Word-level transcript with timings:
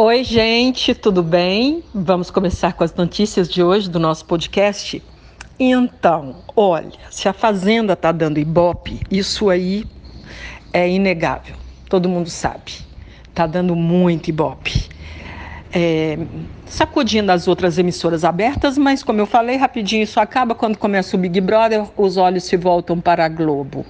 Oi, 0.00 0.22
gente, 0.22 0.94
tudo 0.94 1.24
bem? 1.24 1.82
Vamos 1.92 2.30
começar 2.30 2.72
com 2.72 2.84
as 2.84 2.94
notícias 2.94 3.48
de 3.48 3.64
hoje 3.64 3.90
do 3.90 3.98
nosso 3.98 4.24
podcast. 4.26 5.02
Então, 5.58 6.36
olha, 6.54 6.92
se 7.10 7.28
a 7.28 7.32
Fazenda 7.32 7.96
tá 7.96 8.12
dando 8.12 8.38
ibope, 8.38 9.00
isso 9.10 9.50
aí 9.50 9.84
é 10.72 10.88
inegável. 10.88 11.56
Todo 11.88 12.08
mundo 12.08 12.30
sabe. 12.30 12.74
Tá 13.34 13.44
dando 13.44 13.74
muito 13.74 14.28
ibope. 14.28 14.88
É, 15.74 16.16
sacudindo 16.64 17.32
as 17.32 17.48
outras 17.48 17.76
emissoras 17.76 18.24
abertas, 18.24 18.78
mas 18.78 19.02
como 19.02 19.18
eu 19.20 19.26
falei, 19.26 19.56
rapidinho 19.56 20.04
isso 20.04 20.20
acaba 20.20 20.54
quando 20.54 20.78
começa 20.78 21.16
o 21.16 21.18
Big 21.18 21.40
Brother, 21.40 21.84
os 21.96 22.16
olhos 22.16 22.44
se 22.44 22.56
voltam 22.56 23.00
para 23.00 23.24
a 23.24 23.28
Globo. 23.28 23.84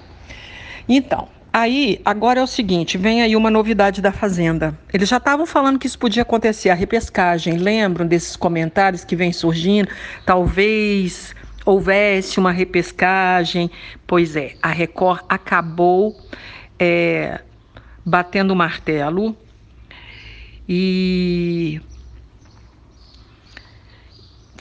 Então, 0.88 1.28
Aí, 1.52 2.00
agora 2.04 2.40
é 2.40 2.42
o 2.42 2.46
seguinte, 2.46 2.98
vem 2.98 3.22
aí 3.22 3.34
uma 3.34 3.50
novidade 3.50 4.02
da 4.02 4.12
Fazenda. 4.12 4.78
Eles 4.92 5.08
já 5.08 5.16
estavam 5.16 5.46
falando 5.46 5.78
que 5.78 5.86
isso 5.86 5.98
podia 5.98 6.22
acontecer, 6.22 6.68
a 6.68 6.74
repescagem. 6.74 7.56
Lembram 7.56 8.06
desses 8.06 8.36
comentários 8.36 9.02
que 9.02 9.16
vem 9.16 9.32
surgindo? 9.32 9.88
Talvez 10.26 11.34
houvesse 11.64 12.38
uma 12.38 12.52
repescagem. 12.52 13.70
Pois 14.06 14.36
é, 14.36 14.54
a 14.62 14.68
Record 14.68 15.20
acabou 15.28 16.16
é, 16.78 17.40
batendo 18.04 18.52
o 18.52 18.56
martelo 18.56 19.36
e 20.68 21.80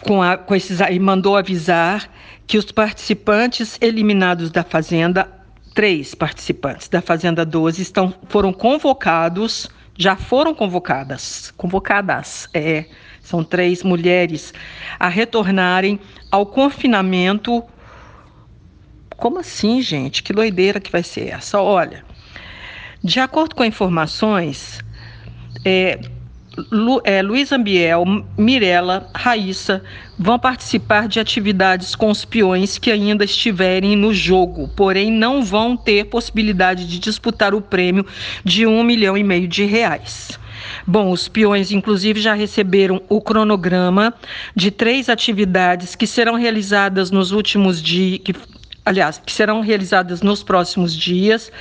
com, 0.01 0.21
a, 0.21 0.37
com 0.37 0.55
esses 0.55 0.81
aí 0.81 0.99
mandou 0.99 1.35
avisar 1.35 2.09
que 2.45 2.57
os 2.57 2.71
participantes 2.71 3.77
eliminados 3.81 4.49
da 4.49 4.63
Fazenda 4.63 5.36
três 5.77 6.15
participantes 6.15 6.89
da 6.89 7.03
Fazenda 7.03 7.45
12 7.45 7.83
estão, 7.83 8.11
foram 8.29 8.51
convocados, 8.51 9.69
já 9.95 10.15
foram 10.15 10.55
convocadas, 10.55 11.53
convocadas, 11.55 12.49
é, 12.51 12.85
são 13.21 13.43
três 13.43 13.83
mulheres, 13.83 14.55
a 14.99 15.07
retornarem 15.07 15.99
ao 16.31 16.47
confinamento. 16.47 17.63
Como 19.17 19.37
assim, 19.37 19.79
gente? 19.79 20.23
Que 20.23 20.33
doideira 20.33 20.79
que 20.79 20.91
vai 20.91 21.03
ser 21.03 21.27
essa? 21.27 21.61
Olha, 21.61 22.03
de 23.03 23.19
acordo 23.19 23.53
com 23.53 23.63
informações, 23.63 24.83
é, 25.63 25.99
Lu, 26.71 26.99
é, 27.03 27.21
Luiz 27.21 27.51
Ambiel, 27.51 28.03
Mirella, 28.35 29.07
Raíssa 29.13 29.83
vão 30.17 30.39
participar 30.39 31.07
de 31.07 31.19
atividades 31.19 31.93
com 31.93 32.09
os 32.09 32.25
peões 32.25 32.79
que 32.79 32.89
ainda 32.91 33.23
estiverem 33.23 33.95
no 33.95 34.11
jogo, 34.11 34.67
porém 34.75 35.11
não 35.11 35.43
vão 35.43 35.77
ter 35.77 36.05
possibilidade 36.05 36.87
de 36.87 36.97
disputar 36.97 37.53
o 37.53 37.61
prêmio 37.61 38.05
de 38.43 38.65
um 38.65 38.83
milhão 38.83 39.15
e 39.15 39.23
meio 39.23 39.47
de 39.47 39.65
reais. 39.65 40.39
Bom, 40.85 41.11
os 41.11 41.27
peões, 41.27 41.71
inclusive, 41.71 42.19
já 42.19 42.33
receberam 42.33 43.01
o 43.07 43.21
cronograma 43.21 44.13
de 44.55 44.71
três 44.71 45.09
atividades 45.09 45.95
que 45.95 46.07
serão 46.07 46.35
realizadas 46.35 47.11
nos 47.11 47.31
últimos 47.31 47.81
dias, 47.81 48.19
aliás, 48.87 49.21
que 49.23 49.33
serão 49.33 49.59
realizadas 49.59 50.21
nos 50.21 50.41
próximos 50.41 50.95
dias 50.95 51.51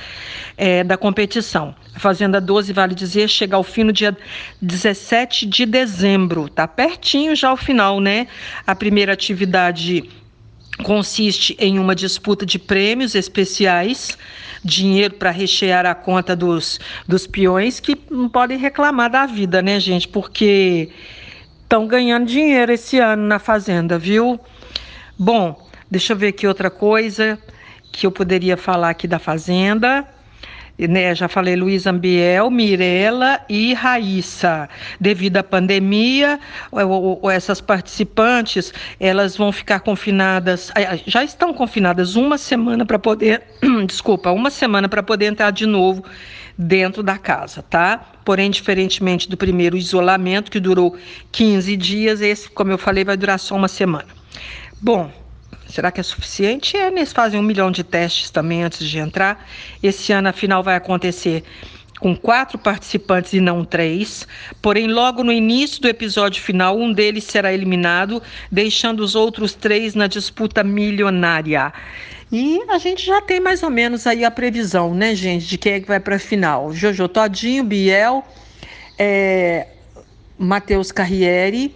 é, 0.55 0.81
da 0.81 0.95
competição. 0.95 1.75
A 1.93 1.99
Fazenda 1.99 2.39
12, 2.39 2.71
vale 2.71 2.95
dizer, 2.95 3.27
chega 3.27 3.57
ao 3.57 3.63
fim 3.63 3.83
no 3.83 3.91
dia 3.91 4.17
17 4.61 5.45
de 5.45 5.65
dezembro. 5.65 6.47
Tá 6.47 6.65
pertinho 6.65 7.35
já 7.35 7.51
o 7.51 7.57
final, 7.57 7.99
né? 7.99 8.27
A 8.65 8.73
primeira 8.73 9.11
atividade 9.11 10.09
consiste 10.83 11.57
em 11.59 11.79
uma 11.79 11.93
disputa 11.93 12.45
de 12.45 12.57
prêmios 12.57 13.13
especiais, 13.13 14.17
dinheiro 14.63 15.15
para 15.15 15.29
rechear 15.29 15.85
a 15.85 15.93
conta 15.93 16.33
dos, 16.33 16.79
dos 17.05 17.27
peões 17.27 17.81
que 17.81 17.97
não 18.09 18.29
podem 18.29 18.57
reclamar 18.57 19.09
da 19.09 19.25
vida, 19.25 19.61
né, 19.61 19.81
gente? 19.81 20.07
Porque 20.07 20.89
estão 21.61 21.87
ganhando 21.87 22.25
dinheiro 22.25 22.71
esse 22.71 22.99
ano 22.99 23.23
na 23.23 23.37
Fazenda, 23.37 23.99
viu? 23.99 24.39
Bom, 25.19 25.66
Deixa 25.89 26.13
eu 26.13 26.17
ver 26.17 26.27
aqui 26.27 26.45
outra 26.45 26.69
coisa 26.69 27.39
que 27.91 28.05
eu 28.05 28.11
poderia 28.11 28.57
falar 28.57 28.89
aqui 28.89 29.07
da 29.07 29.19
Fazenda. 29.19 30.05
Né, 30.77 31.15
já 31.15 31.27
falei 31.27 31.55
Luiz 31.55 31.87
Ambiel, 31.87 32.51
Mirella 32.51 33.39
e 33.49 33.73
Raíssa. 33.73 34.69
Devido 34.99 35.37
à 35.37 35.43
pandemia, 35.43 36.39
essas 37.33 37.59
participantes 37.59 38.71
elas 38.99 39.35
vão 39.35 39.51
ficar 39.51 39.79
confinadas, 39.79 40.71
já 41.07 41.23
estão 41.23 41.51
confinadas 41.51 42.15
uma 42.15 42.37
semana 42.37 42.85
para 42.85 42.99
poder, 42.99 43.41
desculpa, 43.87 44.29
uma 44.29 44.51
semana 44.51 44.87
para 44.87 45.01
poder 45.01 45.25
entrar 45.25 45.49
de 45.49 45.65
novo 45.65 46.03
dentro 46.55 47.01
da 47.01 47.17
casa, 47.17 47.63
tá? 47.63 48.11
Porém, 48.23 48.51
diferentemente 48.51 49.27
do 49.27 49.35
primeiro 49.35 49.75
isolamento 49.75 50.51
que 50.51 50.59
durou 50.59 50.95
15 51.31 51.75
dias, 51.75 52.21
esse, 52.21 52.47
como 52.51 52.71
eu 52.71 52.77
falei, 52.77 53.03
vai 53.03 53.17
durar 53.17 53.39
só 53.39 53.55
uma 53.55 53.67
semana. 53.67 54.07
Bom, 54.79 55.11
Será 55.69 55.91
que 55.91 55.99
é 55.99 56.03
suficiente? 56.03 56.77
É, 56.77 56.87
eles 56.87 57.11
fazem 57.11 57.39
um 57.39 57.43
milhão 57.43 57.71
de 57.71 57.83
testes 57.83 58.29
também 58.29 58.63
antes 58.63 58.87
de 58.87 58.97
entrar. 58.97 59.47
Esse 59.81 60.11
ano 60.13 60.29
a 60.29 60.33
final 60.33 60.63
vai 60.63 60.75
acontecer 60.75 61.43
com 61.99 62.15
quatro 62.15 62.57
participantes 62.57 63.33
e 63.33 63.39
não 63.39 63.65
três. 63.65 64.27
Porém, 64.61 64.87
logo 64.87 65.23
no 65.23 65.31
início 65.31 65.81
do 65.81 65.87
episódio 65.87 66.41
final, 66.41 66.77
um 66.77 66.93
deles 66.93 67.23
será 67.23 67.53
eliminado, 67.53 68.21
deixando 68.51 69.01
os 69.01 69.15
outros 69.15 69.53
três 69.53 69.95
na 69.95 70.07
disputa 70.07 70.63
milionária. 70.63 71.73
E 72.31 72.61
a 72.69 72.77
gente 72.77 73.05
já 73.05 73.21
tem 73.21 73.39
mais 73.39 73.63
ou 73.63 73.69
menos 73.69 74.05
aí 74.05 74.25
a 74.25 74.31
previsão, 74.31 74.93
né, 74.93 75.15
gente, 75.15 75.47
de 75.47 75.57
quem 75.57 75.73
é 75.73 75.79
que 75.79 75.87
vai 75.87 75.99
para 75.99 76.17
a 76.17 76.19
final. 76.19 76.73
Jojo 76.73 77.07
Todinho, 77.07 77.63
Biel, 77.63 78.23
é, 78.99 79.67
Matheus 80.37 80.91
Carriere 80.91 81.73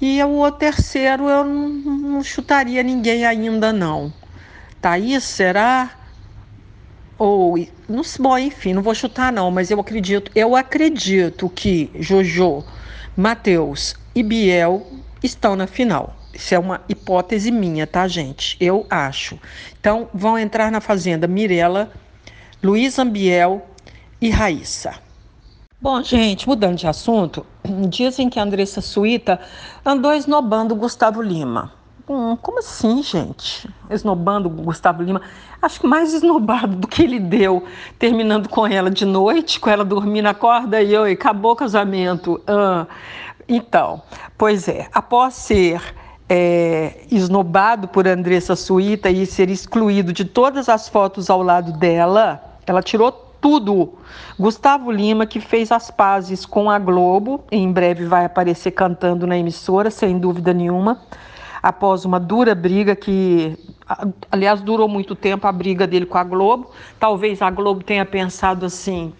e 0.00 0.22
o 0.22 0.50
terceiro 0.50 1.28
eu 1.28 1.44
não, 1.44 2.22
chutaria 2.22 2.82
ninguém 2.82 3.26
ainda 3.26 3.72
não. 3.72 4.12
Thaís, 4.80 5.24
será? 5.24 5.90
Ou, 7.18 7.58
não, 7.86 8.02
bom, 8.18 8.38
enfim, 8.38 8.72
não 8.72 8.82
vou 8.82 8.94
chutar 8.94 9.30
não, 9.30 9.50
mas 9.50 9.70
eu 9.70 9.78
acredito, 9.78 10.32
eu 10.34 10.56
acredito 10.56 11.50
que 11.50 11.90
Jojo, 11.96 12.64
Matheus 13.14 13.94
e 14.14 14.22
Biel 14.22 14.86
estão 15.22 15.54
na 15.54 15.66
final. 15.66 16.16
Isso 16.32 16.54
é 16.54 16.58
uma 16.58 16.80
hipótese 16.88 17.50
minha, 17.50 17.86
tá, 17.86 18.08
gente? 18.08 18.56
Eu 18.58 18.86
acho. 18.88 19.38
Então, 19.78 20.08
vão 20.14 20.38
entrar 20.38 20.70
na 20.70 20.80
Fazenda 20.80 21.26
Mirella, 21.26 21.92
Luiz 22.62 22.98
Ambiel 22.98 23.68
e 24.20 24.30
Raíssa. 24.30 24.94
Bom, 25.82 26.02
gente, 26.02 26.46
mudando 26.46 26.76
de 26.76 26.86
assunto, 26.86 27.46
dizem 27.88 28.28
que 28.28 28.38
a 28.38 28.42
Andressa 28.42 28.82
Suíta 28.82 29.40
andou 29.82 30.12
esnobando 30.12 30.76
Gustavo 30.76 31.22
Lima. 31.22 31.72
Hum, 32.06 32.36
como 32.36 32.58
assim, 32.58 33.02
gente? 33.02 33.66
Esnobando 33.88 34.50
Gustavo 34.50 35.02
Lima? 35.02 35.22
Acho 35.62 35.80
que 35.80 35.86
mais 35.86 36.12
esnobado 36.12 36.76
do 36.76 36.86
que 36.86 37.02
ele 37.02 37.18
deu, 37.18 37.64
terminando 37.98 38.46
com 38.46 38.66
ela 38.66 38.90
de 38.90 39.06
noite, 39.06 39.58
com 39.58 39.70
ela 39.70 39.82
dormindo, 39.82 40.26
acorda 40.26 40.82
e 40.82 40.94
oi, 40.94 41.12
acabou 41.12 41.52
o 41.52 41.56
casamento. 41.56 42.38
Ah, 42.46 42.86
então, 43.48 44.02
pois 44.36 44.68
é, 44.68 44.86
após 44.92 45.32
ser 45.32 45.80
é, 46.28 47.06
esnobado 47.10 47.88
por 47.88 48.06
Andressa 48.06 48.54
Suíta 48.54 49.08
e 49.08 49.24
ser 49.24 49.48
excluído 49.48 50.12
de 50.12 50.26
todas 50.26 50.68
as 50.68 50.90
fotos 50.90 51.30
ao 51.30 51.42
lado 51.42 51.72
dela, 51.72 52.58
ela 52.66 52.82
tirou 52.82 53.29
tudo. 53.40 53.94
Gustavo 54.38 54.90
Lima, 54.90 55.26
que 55.26 55.40
fez 55.40 55.72
as 55.72 55.90
pazes 55.90 56.44
com 56.44 56.70
a 56.70 56.78
Globo, 56.78 57.42
em 57.50 57.72
breve 57.72 58.04
vai 58.04 58.24
aparecer 58.24 58.72
cantando 58.72 59.26
na 59.26 59.36
emissora, 59.36 59.90
sem 59.90 60.18
dúvida 60.18 60.52
nenhuma, 60.52 61.00
após 61.62 62.04
uma 62.04 62.20
dura 62.20 62.54
briga 62.54 62.94
que, 62.94 63.56
aliás, 64.30 64.60
durou 64.60 64.88
muito 64.88 65.14
tempo 65.14 65.46
a 65.46 65.52
briga 65.52 65.86
dele 65.86 66.06
com 66.06 66.18
a 66.18 66.24
Globo. 66.24 66.70
Talvez 66.98 67.42
a 67.42 67.50
Globo 67.50 67.82
tenha 67.82 68.04
pensado 68.04 68.66
assim: 68.66 69.12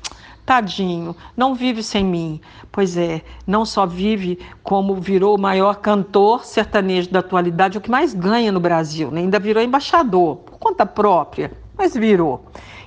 tadinho, 0.45 1.15
não 1.37 1.55
vive 1.55 1.83
sem 1.83 2.05
mim. 2.05 2.41
Pois 2.73 2.97
é, 2.97 3.23
não 3.47 3.65
só 3.65 3.85
vive, 3.85 4.39
como 4.63 4.95
virou 4.95 5.37
o 5.37 5.41
maior 5.41 5.77
cantor 5.77 6.45
sertanejo 6.45 7.11
da 7.11 7.19
atualidade, 7.19 7.79
o 7.79 7.81
que 7.81 7.91
mais 7.91 8.15
ganha 8.15 8.53
no 8.53 8.61
Brasil, 8.61 9.11
né? 9.11 9.21
ainda 9.21 9.41
virou 9.41 9.63
embaixador, 9.63 10.37
por 10.37 10.59
conta 10.59 10.87
própria, 10.87 11.53
mas 11.77 11.95
virou. 11.95 12.45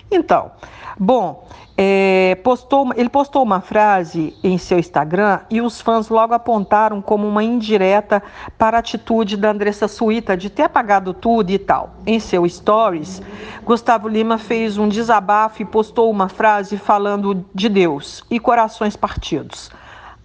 Então, 0.10 0.52
bom, 1.00 1.48
é, 1.76 2.36
postou, 2.44 2.92
ele 2.96 3.10
postou 3.10 3.42
uma 3.42 3.60
frase 3.60 4.36
em 4.44 4.58
seu 4.58 4.78
Instagram 4.78 5.40
e 5.50 5.60
os 5.60 5.82
fãs 5.82 6.10
logo 6.10 6.34
apontaram 6.34 7.02
como 7.02 7.28
uma 7.28 7.44
indireta 7.44 8.22
para 8.58 8.78
a 8.78 8.80
atitude 8.80 9.36
da 9.36 9.50
Andressa 9.50 9.88
Suíta 9.88 10.38
de 10.38 10.50
ter 10.50 10.64
apagado 10.64 11.14
tudo 11.14 11.50
e 11.50 11.58
tal. 11.58 11.96
Em 12.06 12.20
seu 12.20 12.48
stories, 12.48 13.22
Gustavo 13.64 14.08
Lima 14.08 14.38
fez 14.38 14.78
um 14.78 14.88
desabafo 14.88 15.62
e 15.62 15.66
postou 15.66 16.12
uma 16.12 16.30
frase 16.30 16.78
falando 16.78 17.44
de 17.54 17.68
Deus 17.70 18.24
e 18.30 18.40
corações 18.40 18.96
partidos. 18.96 19.72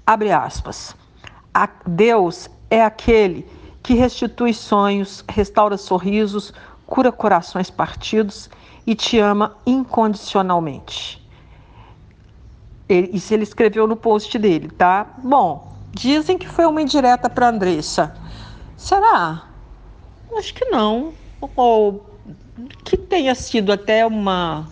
Abre 0.06 0.32
aspas. 0.32 0.94
Deus 1.86 2.48
é 2.70 2.84
aquele 2.84 3.46
que 3.82 3.94
restitui 3.94 4.52
sonhos, 4.52 5.24
restaura 5.28 5.76
sorrisos, 5.76 6.52
cura 6.86 7.10
corações 7.10 7.70
partidos 7.70 8.48
e 8.88 8.94
te 8.94 9.18
ama 9.18 9.54
incondicionalmente. 9.66 11.22
Ele, 12.88 13.10
isso 13.12 13.34
ele 13.34 13.42
escreveu 13.42 13.86
no 13.86 13.94
post 13.94 14.38
dele, 14.38 14.70
tá? 14.70 15.06
Bom, 15.22 15.76
dizem 15.92 16.38
que 16.38 16.48
foi 16.48 16.64
uma 16.64 16.80
indireta 16.80 17.28
para 17.28 17.50
Andressa. 17.50 18.16
Será? 18.78 19.44
Acho 20.38 20.54
que 20.54 20.64
não. 20.70 21.12
Ou 21.54 22.02
que 22.82 22.96
tenha 22.96 23.34
sido 23.34 23.72
até 23.72 24.06
uma, 24.06 24.66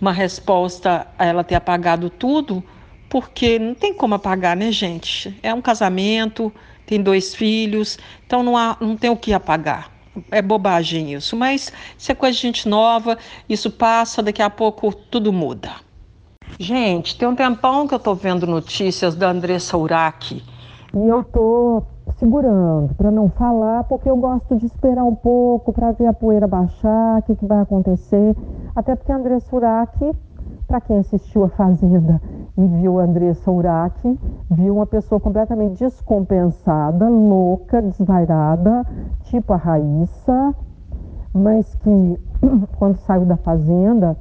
uma 0.00 0.12
resposta 0.12 1.08
a 1.18 1.26
ela 1.26 1.42
ter 1.42 1.56
apagado 1.56 2.08
tudo, 2.08 2.62
porque 3.08 3.58
não 3.58 3.74
tem 3.74 3.92
como 3.92 4.14
apagar, 4.14 4.56
né, 4.56 4.70
gente? 4.70 5.36
É 5.42 5.52
um 5.52 5.60
casamento, 5.60 6.52
tem 6.86 7.02
dois 7.02 7.34
filhos, 7.34 7.98
então 8.24 8.44
não, 8.44 8.56
há, 8.56 8.76
não 8.80 8.96
tem 8.96 9.10
o 9.10 9.16
que 9.16 9.32
apagar. 9.32 9.90
É 10.30 10.42
bobagem 10.42 11.14
isso, 11.14 11.36
mas 11.36 11.72
isso 11.96 12.12
é 12.12 12.14
coisa 12.14 12.36
de 12.36 12.42
gente 12.42 12.68
nova, 12.68 13.16
isso 13.48 13.70
passa, 13.70 14.22
daqui 14.22 14.42
a 14.42 14.50
pouco 14.50 14.94
tudo 14.94 15.32
muda. 15.32 15.70
Gente, 16.58 17.16
tem 17.16 17.26
um 17.26 17.34
tempão 17.34 17.88
que 17.88 17.94
eu 17.94 17.98
tô 17.98 18.14
vendo 18.14 18.46
notícias 18.46 19.14
da 19.14 19.30
Andressa 19.30 19.76
Urach 19.76 20.42
e 20.94 21.08
eu 21.08 21.24
tô 21.24 21.82
segurando 22.18 22.94
para 22.94 23.10
não 23.10 23.30
falar, 23.30 23.84
porque 23.84 24.08
eu 24.08 24.16
gosto 24.16 24.56
de 24.56 24.66
esperar 24.66 25.04
um 25.04 25.14
pouco 25.14 25.72
para 25.72 25.92
ver 25.92 26.06
a 26.06 26.12
poeira 26.12 26.46
baixar, 26.46 27.18
o 27.18 27.22
que, 27.22 27.34
que 27.34 27.46
vai 27.46 27.60
acontecer. 27.60 28.36
Até 28.76 28.94
porque 28.94 29.10
a 29.10 29.16
Andressa 29.16 29.56
Urach, 29.56 30.12
para 30.72 30.80
quem 30.80 31.00
assistiu 31.00 31.44
a 31.44 31.50
Fazenda 31.50 32.18
e 32.56 32.66
viu 32.66 32.98
a 32.98 33.02
Andressa 33.02 33.50
Urach, 33.50 34.18
viu 34.50 34.76
uma 34.76 34.86
pessoa 34.86 35.20
completamente 35.20 35.78
descompensada, 35.78 37.10
louca, 37.10 37.82
desvairada, 37.82 38.82
tipo 39.24 39.52
a 39.52 39.56
Raíssa, 39.56 40.54
mas 41.34 41.74
que 41.74 42.18
quando 42.78 42.96
saiu 43.00 43.26
da 43.26 43.36
Fazenda 43.36 44.16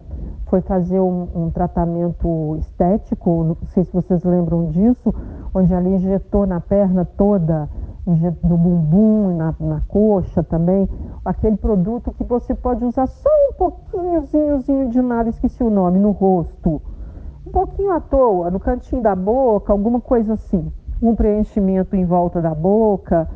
foi 0.48 0.60
fazer 0.60 1.00
um, 1.00 1.26
um, 1.34 1.50
tratamento 1.52 2.58
estético, 2.60 3.46
não 3.46 3.58
sei 3.68 3.86
se 3.86 3.94
vocês 3.94 4.22
lembram 4.26 4.66
disso, 4.66 5.16
onde 5.54 5.74
ela 5.74 5.88
injetou 5.88 6.46
na 6.46 6.60
perna 6.60 7.06
toda, 7.06 7.70
no 8.06 8.58
bumbum, 8.58 9.36
na, 9.38 9.54
na 9.60 9.82
coxa 9.88 10.42
também, 10.44 10.90
aquele 11.24 11.56
produto 11.56 12.12
que 12.12 12.24
você 12.24 12.56
pode 12.56 12.84
usar 12.84 13.08
só 13.08 13.30
um 13.50 13.54
pouquinhozinho 13.54 14.90
de 14.90 15.02
nada, 15.02 15.30
esqueci 15.30 15.64
o 15.64 15.70
nome, 15.70 16.00
no 16.00 16.12
rosto. 16.12 16.82
Um 17.46 17.52
pouquinho 17.52 17.92
à 17.92 18.00
toa, 18.00 18.50
no 18.50 18.60
cantinho 18.60 19.02
da 19.02 19.16
boca, 19.16 19.72
alguma 19.72 20.00
coisa 20.00 20.34
assim. 20.34 20.72
Um 21.02 21.16
preenchimento 21.16 21.96
em 21.96 22.06
volta 22.06 22.42
da 22.42 22.54
boca, 22.54 23.28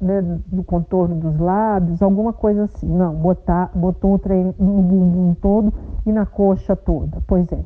né, 0.00 0.20
do 0.46 0.64
contorno 0.64 1.14
dos 1.16 1.38
lábios, 1.38 2.02
alguma 2.02 2.32
coisa 2.32 2.64
assim. 2.64 2.88
Não, 2.88 3.14
botar, 3.14 3.70
botou 3.74 4.14
o 4.14 4.18
trem 4.18 4.54
no 4.58 4.82
bumbum 4.82 5.34
todo 5.34 5.72
e 6.04 6.12
na 6.12 6.26
coxa 6.26 6.74
toda. 6.74 7.22
Pois 7.26 7.50
é. 7.52 7.60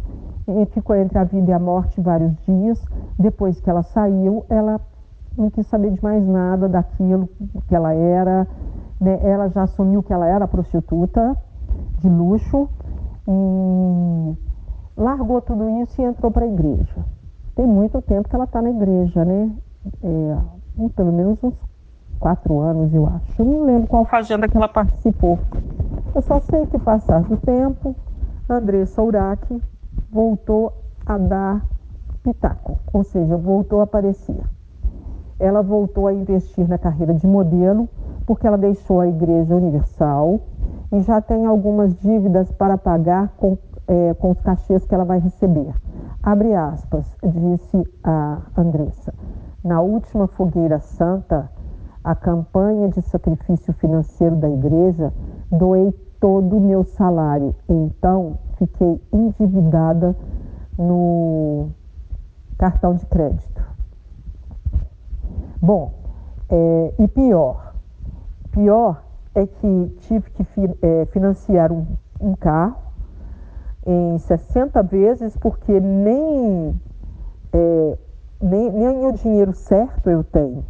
E 0.48 0.66
ficou 0.66 0.94
entre 0.94 1.18
a 1.18 1.24
vida 1.24 1.50
e 1.50 1.54
a 1.54 1.58
morte 1.58 2.00
vários 2.00 2.36
dias. 2.44 2.84
Depois 3.18 3.60
que 3.60 3.68
ela 3.68 3.82
saiu, 3.82 4.44
ela 4.48 4.80
não 5.36 5.50
quis 5.50 5.66
saber 5.66 5.90
de 5.90 6.02
mais 6.02 6.26
nada 6.26 6.68
daquilo 6.68 7.28
que 7.68 7.74
ela 7.74 7.92
era. 7.92 8.46
Né? 9.00 9.18
Ela 9.22 9.48
já 9.48 9.62
assumiu 9.62 10.02
que 10.02 10.12
ela 10.12 10.26
era 10.26 10.48
prostituta 10.48 11.36
de 11.98 12.08
luxo 12.08 12.68
e 13.28 14.36
largou 14.96 15.40
tudo 15.40 15.68
isso 15.82 16.00
e 16.00 16.04
entrou 16.04 16.30
para 16.30 16.44
a 16.44 16.48
igreja. 16.48 17.04
Tem 17.54 17.66
muito 17.66 18.00
tempo 18.02 18.28
que 18.28 18.34
ela 18.34 18.44
está 18.44 18.60
na 18.60 18.70
igreja, 18.70 19.24
né? 19.24 19.50
É, 20.02 20.36
pelo 20.94 21.12
menos 21.12 21.42
uns 21.42 21.54
quatro 22.18 22.58
anos, 22.60 22.92
eu 22.92 23.06
acho. 23.06 23.40
Eu 23.40 23.46
não 23.46 23.64
lembro 23.64 23.88
qual 23.88 24.04
fazenda 24.04 24.48
que 24.48 24.56
ela 24.56 24.68
participou. 24.68 25.38
Eu 26.14 26.22
só 26.22 26.40
sei 26.40 26.66
que, 26.66 26.78
passado 26.78 27.34
o 27.34 27.36
tempo, 27.36 27.94
Andressa 28.48 29.02
Urach 29.02 29.62
voltou 30.10 30.72
a 31.04 31.18
dar 31.18 31.64
pitaco, 32.22 32.78
ou 32.92 33.04
seja, 33.04 33.36
voltou 33.36 33.80
a 33.80 33.84
aparecer. 33.84 34.42
Ela 35.38 35.62
voltou 35.62 36.06
a 36.06 36.12
investir 36.12 36.68
na 36.68 36.78
carreira 36.78 37.12
de 37.14 37.26
modelo 37.26 37.88
porque 38.24 38.46
ela 38.46 38.58
deixou 38.58 39.00
a 39.00 39.06
Igreja 39.06 39.54
Universal 39.54 40.40
e 40.92 41.00
já 41.00 41.20
tem 41.20 41.46
algumas 41.46 41.94
dívidas 42.00 42.50
para 42.52 42.78
pagar 42.78 43.28
com, 43.36 43.56
é, 43.86 44.14
com 44.14 44.30
os 44.30 44.40
cachês 44.40 44.84
que 44.84 44.94
ela 44.94 45.04
vai 45.04 45.18
receber. 45.18 45.72
Abre 46.22 46.54
aspas, 46.54 47.14
disse 47.22 47.86
a 48.02 48.42
Andressa. 48.56 49.14
Na 49.62 49.80
última 49.80 50.26
fogueira 50.26 50.80
santa, 50.80 51.50
a 52.02 52.14
campanha 52.14 52.88
de 52.88 53.02
sacrifício 53.02 53.72
financeiro 53.74 54.36
da 54.36 54.48
igreja, 54.48 55.12
doei 55.50 55.92
todo 56.20 56.56
o 56.56 56.60
meu 56.60 56.84
salário. 56.84 57.54
Então, 57.68 58.38
fiquei 58.58 59.00
endividada 59.12 60.16
no 60.78 61.68
cartão 62.58 62.94
de 62.94 63.04
crédito. 63.06 63.75
Bom, 65.66 65.94
é, 66.48 66.94
e 66.96 67.08
pior, 67.08 67.74
pior 68.52 69.02
é 69.34 69.48
que 69.48 69.96
tive 70.02 70.30
que 70.30 70.44
fi, 70.44 70.70
é, 70.80 71.06
financiar 71.06 71.72
um, 71.72 71.84
um, 72.20 72.36
carro 72.36 72.76
em 73.84 74.16
60 74.16 74.80
vezes 74.84 75.36
porque 75.36 75.80
nem, 75.80 76.80
é, 77.52 77.98
nem, 78.40 78.70
nem 78.70 79.06
o 79.06 79.10
dinheiro 79.10 79.52
certo 79.52 80.08
eu 80.08 80.22
tenho. 80.22 80.64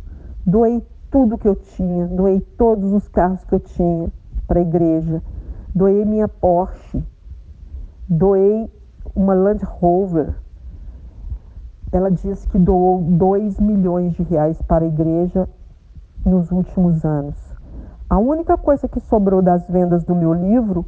Doei 0.47 0.83
tudo 1.11 1.37
que 1.37 1.47
eu 1.47 1.57
tinha, 1.57 2.07
doei 2.07 2.41
todos 2.57 2.91
os 2.95 3.07
carros 3.07 3.45
que 3.45 3.55
eu 3.55 3.61
tinha 3.61 4.11
para 4.49 4.61
a 4.61 4.63
igreja, 4.63 5.23
doei 5.75 6.07
minha 6.07 6.27
Porsche, 6.27 7.05
doei 8.09 8.73
uma 9.15 9.35
Land 9.35 9.63
Rover. 9.63 10.37
Ela 11.93 12.11
disse 12.11 12.49
que 12.49 12.59
doou 12.59 13.01
2 13.03 13.61
milhões 13.61 14.15
de 14.15 14.23
reais 14.23 14.61
para 14.63 14.85
a 14.85 14.89
igreja 14.89 15.49
nos 16.25 16.51
últimos 16.51 17.05
anos. 17.05 17.37
A 18.09 18.19
única 18.19 18.57
coisa 18.57 18.89
que 18.89 19.01
sobrou 19.01 19.43
das 19.43 19.69
vendas 19.69 20.05
do 20.05 20.15
meu 20.15 20.33
livro 20.33 20.85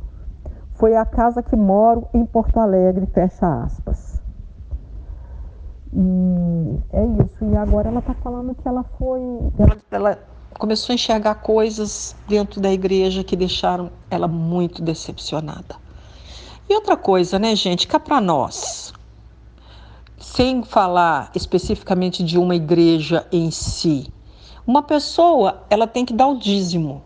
foi 0.75 0.97
a 0.97 1.05
casa 1.05 1.43
que 1.43 1.57
moro 1.57 2.07
em 2.15 2.25
Porto 2.25 2.59
Alegre, 2.61 3.07
fecha 3.07 3.65
aspas. 3.65 4.23
E 5.93 6.79
é 6.93 7.05
isso. 7.25 7.45
E 7.45 7.57
agora 7.57 7.89
ela 7.89 8.01
está 8.01 8.15
falando 8.15 8.55
que 8.55 8.69
ela 8.69 8.85
foi. 8.99 9.21
Ela, 9.59 9.77
ela 9.91 10.19
começou 10.59 10.93
a 10.93 10.95
enxergar 10.95 11.37
coisas 11.37 12.15
dentro 12.29 12.61
da 12.61 12.71
igreja 12.71 13.25
que 13.25 13.35
deixaram 13.35 13.91
ela 14.11 14.29
muito 14.29 14.83
decepcionada. 14.83 15.77
E 16.69 16.75
outra 16.75 16.97
coisa, 16.97 17.39
né, 17.39 17.57
gente, 17.57 17.89
cá 17.89 17.99
para 17.99 18.21
nós, 18.21 18.93
sem 20.19 20.63
falar 20.63 21.31
especificamente 21.35 22.23
de 22.23 22.39
uma 22.39 22.57
igreja 22.57 23.27
em 23.31 23.51
si, 23.51 24.13
uma 24.67 24.83
pessoa 24.83 25.63
ela 25.71 25.87
tem 25.87 26.05
que 26.05 26.13
dar 26.13 26.27
o 26.27 26.39
dízimo. 26.39 27.03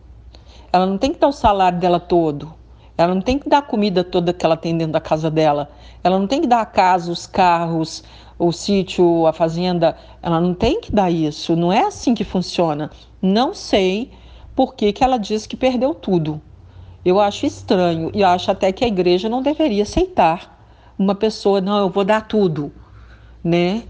Ela 0.73 0.87
não 0.87 0.97
tem 0.99 1.13
que 1.13 1.19
dar 1.19 1.29
o 1.29 1.33
salário 1.33 1.79
dela 1.79 2.01
todo. 2.01 2.55
Ela 2.97 3.15
não 3.15 3.21
tem 3.21 3.39
que 3.39 3.49
dar 3.49 3.59
a 3.59 3.63
comida 3.63 4.03
toda 4.03 4.33
que 4.33 4.45
ela 4.45 4.57
tem 4.57 4.77
dentro 4.77 4.93
da 4.93 5.01
casa 5.01 5.31
dela. 5.31 5.71
Ela 6.03 6.19
não 6.19 6.27
tem 6.27 6.41
que 6.41 6.47
dar 6.47 6.61
a 6.61 6.67
casa, 6.67 7.13
os 7.13 7.27
carros, 7.27 8.03
o 8.39 8.51
sítio, 8.51 9.27
a 9.27 9.33
fazenda, 9.33 9.97
ela 10.21 10.41
não 10.41 10.55
tem 10.55 10.81
que 10.81 10.93
dar 10.93 11.11
isso, 11.11 11.55
não 11.55 11.73
é 11.73 11.85
assim 11.85 12.15
que 12.15 12.25
funciona. 12.25 12.91
Não 13.21 13.55
sei 13.55 14.11
por 14.57 14.75
que, 14.75 14.93
que 14.93 15.05
ela 15.05 15.17
diz 15.17 15.47
que 15.47 15.57
perdeu 15.57 15.95
tudo. 15.95 16.41
Eu 17.05 17.21
acho 17.21 17.47
estranho 17.47 18.11
e 18.15 18.25
acho 18.25 18.51
até 18.51 18.73
que 18.73 18.85
a 18.85 18.89
igreja 18.89 19.29
não 19.29 19.43
deveria 19.43 19.85
aceitar 19.85 20.61
uma 20.99 21.15
pessoa, 21.15 21.61
não, 21.61 21.79
eu 21.79 21.89
vou 21.89 22.05
dar 22.05 22.27
tudo, 22.27 22.73
né? 23.43 23.83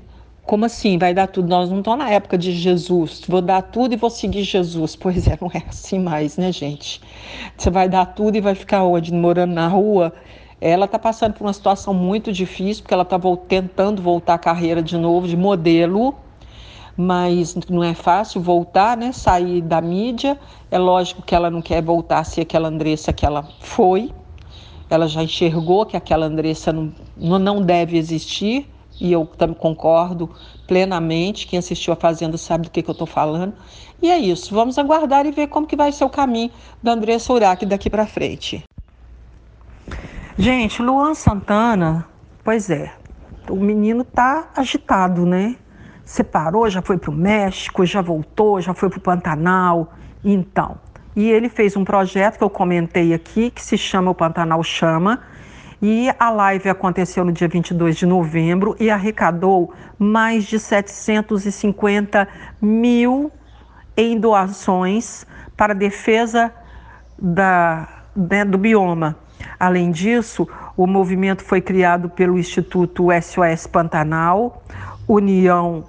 Como 0.45 0.65
assim 0.65 0.99
vai 0.99 1.15
dar 1.15 1.29
tudo? 1.29 1.49
Nós 1.49 1.71
não 1.71 1.79
estamos 1.79 2.01
na 2.01 2.11
época 2.11 2.37
de 2.37 2.53
Jesus. 2.53 3.23
Vou 3.29 3.41
dar 3.41 3.63
tudo 3.63 3.95
e 3.95 3.97
vou 3.97 4.11
seguir 4.11 4.43
Jesus. 4.43 4.97
Pois 4.97 5.29
é, 5.29 5.39
não 5.41 5.49
é 5.55 5.63
assim 5.69 5.99
mais, 6.01 6.37
né, 6.37 6.51
gente? 6.51 7.01
Você 7.57 7.71
vai 7.71 7.89
dar 7.89 8.07
tudo 8.07 8.37
e 8.37 8.41
vai 8.41 8.55
ficar 8.55 8.83
onde? 8.83 9.13
Morando 9.13 9.53
na 9.53 9.69
rua? 9.69 10.13
Ela 10.61 10.87
está 10.87 10.99
passando 10.99 11.35
por 11.35 11.45
uma 11.45 11.53
situação 11.53 11.93
muito 11.93 12.33
difícil, 12.33 12.83
porque 12.83 12.95
ela 12.95 13.03
está 13.03 13.19
tentando 13.49 14.01
voltar 14.01 14.35
à 14.35 14.39
carreira 14.39 14.83
de 14.83 14.97
novo, 14.97 15.27
de 15.27 15.37
modelo, 15.37 16.15
mas 16.97 17.57
não 17.69 17.83
é 17.83 17.95
fácil 17.95 18.41
voltar, 18.41 18.97
né? 18.97 19.11
Sair 19.13 19.61
da 19.61 19.81
mídia. 19.81 20.39
É 20.71 20.79
lógico 20.79 21.23
que 21.23 21.35
ela 21.35 21.51
não 21.51 21.63
quer 21.63 21.83
voltar 21.83 22.19
a 22.21 22.25
ser 22.25 22.43
aquela 22.43 22.69
Andressa 22.69 23.13
que 23.13 23.27
ela 23.27 23.49
foi. 23.61 24.11
Ela 24.91 25.09
já 25.09 25.23
enxergou 25.23 25.87
que 25.87 25.97
aquela 25.97 26.27
Andressa 26.27 26.73
não, 26.73 26.93
não 27.17 27.63
deve 27.63 27.97
existir 27.97 28.69
e 29.03 29.13
eu 29.13 29.27
também 29.27 29.57
concordo 29.57 30.31
plenamente. 30.65 31.49
Quem 31.49 31.59
assistiu 31.59 31.93
a 31.93 31.97
Fazenda 31.97 32.39
sabe 32.39 32.67
do 32.67 32.71
que, 32.71 32.81
que 32.81 32.89
eu 32.89 32.93
estou 32.93 33.07
falando. 33.07 33.53
E 34.01 34.09
é 34.09 34.17
isso. 34.17 34.55
Vamos 34.55 34.79
aguardar 34.79 35.27
e 35.27 35.33
ver 35.33 35.49
como 35.49 35.67
que 35.67 35.75
vai 35.75 35.91
ser 35.91 36.05
o 36.05 36.09
caminho 36.09 36.53
da 36.81 36.93
Andressa 36.93 37.33
Urach 37.33 37.67
daqui 37.67 37.91
para 37.91 38.07
frente. 38.07 38.63
Gente, 40.39 40.81
Luan 40.81 41.15
Santana, 41.15 42.07
pois 42.45 42.71
é, 42.71 42.93
o 43.51 43.57
menino 43.57 44.05
tá 44.05 44.49
agitado, 44.57 45.27
né? 45.27 45.57
Separou, 46.05 46.71
já 46.71 46.81
foi 46.81 46.97
para 46.97 47.11
o 47.11 47.15
México, 47.15 47.85
já 47.85 48.01
voltou, 48.01 48.61
já 48.61 48.73
foi 48.73 48.89
para 48.89 48.99
o 48.99 49.03
Pantanal. 49.03 49.93
Então, 50.25 50.79
e 51.17 51.29
ele 51.29 51.49
fez 51.49 51.77
um 51.77 51.85
projeto 51.85 52.39
que 52.39 52.45
eu 52.45 52.51
comentei 52.51 53.13
aqui, 53.13 53.51
que 53.51 53.61
se 53.61 53.77
chama 53.77 54.13
O 54.13 54.15
Pantanal 54.15 54.63
Chama, 54.63 55.21
e 55.83 56.09
a 56.17 56.31
live 56.31 56.69
aconteceu 56.69 57.25
no 57.25 57.33
dia 57.33 57.49
22 57.49 57.97
de 57.97 58.07
novembro 58.07 58.77
e 58.79 58.89
arrecadou 58.89 59.75
mais 59.99 60.45
de 60.45 60.57
750 60.57 62.29
mil 62.61 63.33
em 63.97 64.17
doações 64.19 65.27
para 65.57 65.73
a 65.73 65.77
defesa 65.77 66.53
da, 67.19 67.89
né, 68.15 68.45
do 68.45 68.57
bioma. 68.57 69.17
Além 69.59 69.91
disso, 69.91 70.47
o 70.77 70.87
movimento 70.87 71.43
foi 71.43 71.61
criado 71.61 72.09
pelo 72.09 72.39
Instituto 72.39 73.09
SOS 73.21 73.67
Pantanal, 73.67 74.63
União, 75.09 75.85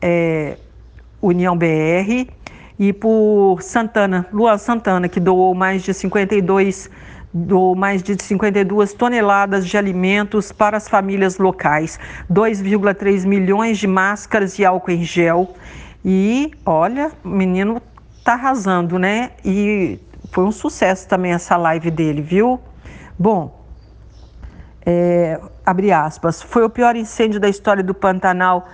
é, 0.00 0.58
União 1.22 1.56
BR 1.56 2.30
e 2.78 2.92
por 2.92 3.60
Santana, 3.60 4.26
Luan 4.32 4.56
Santana, 4.56 5.08
que 5.08 5.18
doou 5.18 5.54
mais 5.54 5.82
de 5.82 5.92
52 5.92 6.88
doou 7.32 7.74
mais 7.74 8.02
de 8.02 8.16
52 8.22 8.94
toneladas 8.94 9.66
de 9.66 9.76
alimentos 9.76 10.50
para 10.50 10.78
as 10.78 10.88
famílias 10.88 11.36
locais, 11.36 11.98
2,3 12.32 13.26
milhões 13.26 13.78
de 13.78 13.86
máscaras 13.86 14.58
e 14.58 14.64
álcool 14.64 14.92
em 14.92 15.04
gel. 15.04 15.54
E 16.02 16.52
olha, 16.64 17.10
o 17.22 17.28
menino 17.28 17.82
tá 18.24 18.32
arrasando, 18.32 18.98
né? 18.98 19.32
E 19.44 20.00
foi 20.32 20.44
um 20.44 20.52
sucesso 20.52 21.06
também 21.06 21.32
essa 21.32 21.56
live 21.56 21.90
dele, 21.90 22.22
viu? 22.22 22.58
Bom, 23.18 23.62
é, 24.86 25.38
abre 25.66 25.92
aspas, 25.92 26.40
foi 26.40 26.64
o 26.64 26.70
pior 26.70 26.96
incêndio 26.96 27.38
da 27.38 27.48
história 27.48 27.82
do 27.82 27.92
Pantanal 27.92 28.66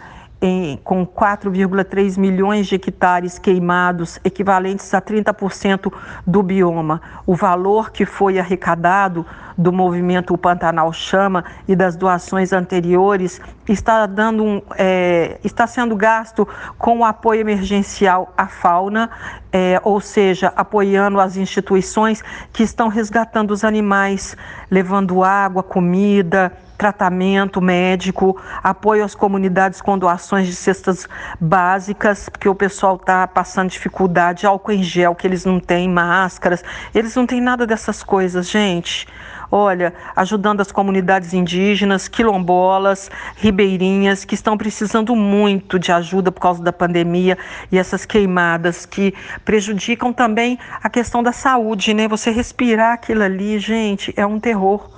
com 0.85 1.07
4,3 1.07 2.19
milhões 2.19 2.67
de 2.67 2.75
hectares 2.75 3.39
queimados, 3.39 4.21
equivalentes 4.23 4.93
a 4.93 5.01
30% 5.01 5.91
do 6.27 6.43
bioma. 6.43 7.01
O 7.27 7.35
valor 7.35 7.91
que 7.91 8.05
foi 8.05 8.39
arrecadado 8.39 9.25
do 9.57 9.73
movimento 9.73 10.37
Pantanal 10.37 10.93
Chama 10.93 11.45
e 11.67 11.75
das 11.75 11.97
doações 11.97 12.53
anteriores 12.53 13.41
está, 13.69 14.05
dando 14.05 14.45
um, 14.45 14.63
é, 14.77 15.39
está 15.43 15.67
sendo 15.67 15.97
gasto 15.97 16.47
com 16.77 16.99
o 16.99 17.05
apoio 17.05 17.41
emergencial 17.41 18.33
à 18.37 18.47
fauna, 18.47 19.11
é, 19.53 19.81
ou 19.83 20.01
seja, 20.01 20.53
apoiando 20.57 21.21
as 21.21 21.37
instituições 21.37 22.23
que 22.53 22.63
estão 22.63 22.89
resgatando 22.89 23.53
os 23.53 23.65
animais, 23.65 24.37
levando 24.71 25.23
água, 25.23 25.63
comida, 25.63 26.53
tratamento 26.77 27.61
médico, 27.61 28.41
apoio 28.63 29.05
às 29.05 29.15
comunidades 29.15 29.81
com 29.81 29.99
doações 29.99 30.47
de 30.47 30.55
cestas 30.55 31.09
básicas, 31.41 32.29
porque 32.29 32.49
o 32.49 32.55
pessoal 32.55 32.97
está 32.97 33.27
passando 33.27 33.71
dificuldade, 33.71 34.47
álcool 34.47 34.73
em 34.73 34.83
gel, 34.83 35.15
que 35.15 35.27
eles 35.27 35.45
não 35.45 35.61
têm, 35.61 35.89
máscaras, 35.89 36.63
eles 36.95 37.15
não 37.15 37.27
têm 37.27 37.41
nada 37.41 37.67
dessas 37.67 38.03
coisas, 38.03 38.49
gente. 38.49 39.07
Olha, 39.51 39.95
ajudando 40.17 40.61
as 40.61 40.73
comunidades 40.73 41.33
indígenas, 41.33 42.09
quilombolas, 42.09 43.09
ribeirinhas, 43.37 44.25
que 44.25 44.35
estão 44.35 44.57
precisando 44.57 45.15
muito 45.15 45.79
de 45.79 45.93
ajuda 45.93 46.33
por 46.33 46.41
causa 46.41 46.63
da 46.63 46.73
pandemia 46.73 47.39
e 47.71 47.79
essas 47.79 48.05
queimadas 48.05 48.85
que 48.85 49.15
prejudicam 49.45 50.13
também 50.13 50.59
a 50.83 50.91
questão 50.91 51.23
da 51.23 51.31
saúde, 51.31 51.95
né? 51.95 52.09
Você 52.09 52.31
respirar 52.31 52.95
aquilo 52.95 53.23
ali, 53.23 53.59
gente, 53.61 54.13
é 54.17 54.27
um 54.27 54.41
terror. 54.41 54.91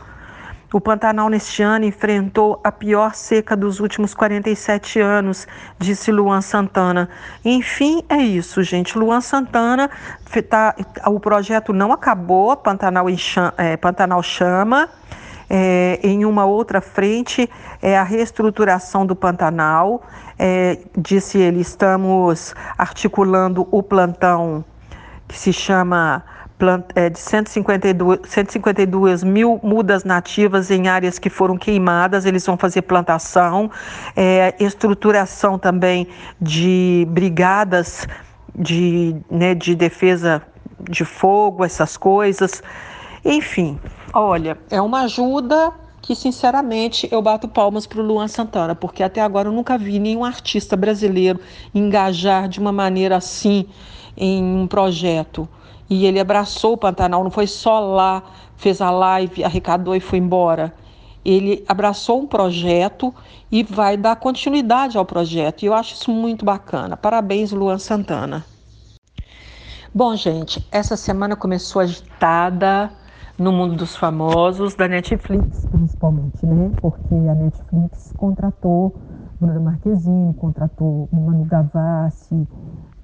O 0.73 0.81
Pantanal 0.81 1.29
neste 1.29 1.63
ano 1.63 1.85
enfrentou 1.85 2.61
a 2.65 2.73
pior 2.73 3.15
seca 3.15 3.57
dos 3.57 3.79
últimos 3.79 4.15
47 4.15 5.01
anos, 5.01 5.47
disse 5.79 6.11
Luan 6.11 6.41
Santana. 6.41 7.09
Enfim, 7.45 8.03
é 8.09 8.17
isso, 8.17 8.63
gente. 8.65 8.99
Luan 8.99 9.21
Santana, 9.21 9.89
tá, 10.49 10.75
o 11.07 11.21
projeto 11.21 11.73
não 11.73 11.93
acabou, 11.93 12.57
Pantanal, 12.57 13.07
é, 13.57 13.77
Pantanal 13.77 14.23
chama. 14.23 14.89
É, 15.49 16.01
em 16.03 16.25
uma 16.25 16.45
outra 16.45 16.81
frente 16.81 17.49
é 17.81 17.97
a 17.97 18.03
reestruturação 18.03 19.07
do 19.07 19.15
Pantanal. 19.15 20.03
É, 20.37 20.79
disse 20.99 21.39
ele, 21.39 21.61
estamos 21.61 22.53
articulando 22.77 23.69
o 23.71 23.81
plantão 23.81 24.65
que 25.29 25.39
se 25.39 25.53
chama 25.53 26.25
de 27.13 27.19
152, 27.19 28.21
152 28.25 29.23
mil 29.23 29.61
mudas 29.63 30.05
nativas 30.05 30.71
em 30.71 30.89
áreas 30.89 31.19
que 31.19 31.29
foram 31.29 31.57
queimadas, 31.59 32.25
eles 32.25 32.45
vão 32.47 32.57
fazer 32.57 32.83
plantação, 32.83 33.71
é, 34.17 34.55
estruturação 34.59 35.59
também 35.59 36.09
de 36.41 37.07
brigadas 37.11 38.07
de, 38.55 39.15
né, 39.31 39.55
de 39.55 39.75
defesa 39.75 40.43
de 40.89 41.05
fogo, 41.05 41.65
essas 41.65 41.97
coisas. 41.97 42.63
Enfim, 43.25 43.79
olha, 44.15 44.57
é 44.71 44.81
uma 44.81 45.03
ajuda 45.03 45.73
que, 46.01 46.15
sinceramente, 46.15 47.09
eu 47.11 47.21
bato 47.21 47.49
palmas 47.49 47.87
para 47.87 48.01
o 48.01 48.03
Luan 48.03 48.29
Santana, 48.29 48.75
porque 48.75 49.03
até 49.03 49.21
agora 49.21 49.49
eu 49.49 49.53
nunca 49.53 49.77
vi 49.77 49.99
nenhum 49.99 50.25
artista 50.25 50.77
brasileiro 50.77 51.41
engajar 51.75 52.49
de 52.49 52.61
uma 52.61 52.73
maneira 52.73 53.17
assim 53.17 53.67
em 54.17 54.43
um 54.43 54.67
projeto 54.67 55.49
e 55.89 56.07
ele 56.07 56.19
abraçou 56.19 56.75
o 56.75 56.77
Pantanal, 56.77 57.23
não 57.23 57.31
foi 57.31 57.47
só 57.47 57.79
lá, 57.81 58.23
fez 58.57 58.81
a 58.81 58.91
live, 58.91 59.45
arrecadou 59.45 59.95
e 59.95 60.01
foi 60.01 60.19
embora. 60.19 60.73
Ele 61.25 61.65
abraçou 61.69 62.21
um 62.21 62.27
projeto 62.27 63.13
e 63.51 63.63
vai 63.63 63.97
dar 63.97 64.17
continuidade 64.17 64.97
ao 64.97 65.05
projeto. 65.05 65.63
E 65.63 65.67
eu 65.67 65.75
acho 65.75 65.95
isso 65.95 66.11
muito 66.11 66.45
bacana. 66.45 66.97
Parabéns, 66.97 67.51
Luan 67.51 67.79
Santana. 67.79 68.45
Bom, 69.93 70.15
gente, 70.15 70.65
essa 70.71 70.97
semana 70.97 71.35
começou 71.35 71.81
agitada 71.81 72.93
no 73.39 73.53
mundo 73.53 73.77
dos 73.77 73.97
famosos, 73.97 74.75
da 74.75 74.89
Netflix, 74.89 75.67
principalmente, 75.71 76.45
né? 76.45 76.73
Porque 76.81 77.15
a 77.15 77.35
Netflix 77.35 78.13
contratou 78.17 78.95
Bruna 79.41 79.61
Marquezine, 79.61 80.33
contratou 80.35 81.09
Manu 81.13 81.45
Gavassi, 81.45 82.47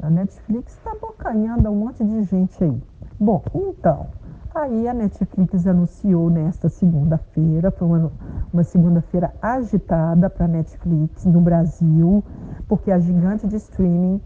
a 0.02 0.10
Netflix 0.10 0.72
está 0.76 0.94
bocanhando 1.00 1.70
um 1.70 1.76
monte 1.76 2.04
de 2.04 2.24
gente 2.24 2.62
aí. 2.62 2.82
Bom, 3.20 3.40
então, 3.54 4.08
aí 4.52 4.88
a 4.88 4.92
Netflix 4.92 5.64
anunciou 5.64 6.28
nesta 6.28 6.68
segunda-feira, 6.68 7.70
foi 7.70 7.86
uma, 7.86 8.12
uma 8.52 8.64
segunda-feira 8.64 9.32
agitada 9.40 10.28
para 10.28 10.46
a 10.46 10.48
Netflix 10.48 11.24
no 11.24 11.40
Brasil, 11.40 12.24
porque 12.66 12.90
a 12.90 12.98
gigante 12.98 13.46
de 13.46 13.54
streaming 13.54 14.20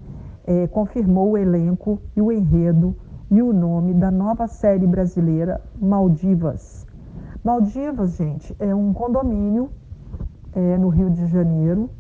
é, 0.47 0.67
confirmou 0.67 1.33
o 1.33 1.39
elenco 1.39 2.01
e 2.17 2.23
o 2.23 2.33
enredo 2.33 2.97
e 3.31 3.43
o 3.43 3.53
nome 3.53 3.93
da 3.93 4.11
nova 4.11 4.47
série 4.47 4.87
brasileira 4.87 5.61
Maldivas. 5.79 6.87
Maldivas, 7.45 8.17
gente, 8.17 8.57
é 8.59 8.75
um 8.75 8.95
condomínio 8.95 9.69
é, 10.55 10.79
no 10.79 10.89
Rio 10.89 11.11
de 11.11 11.27
Janeiro, 11.27 11.91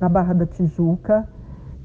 na 0.00 0.08
Barra 0.08 0.34
da 0.34 0.46
Tijuca, 0.46 1.28